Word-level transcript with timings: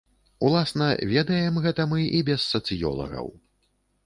Уласна, 0.47 0.87
ведаем 1.11 1.59
гэта 1.67 1.85
мы 1.93 2.01
і 2.21 2.23
без 2.31 2.41
сацыёлагаў. 2.55 3.33